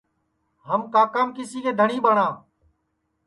[0.67, 2.27] ہم کاکام کسی کے دھٹؔی ٻٹؔا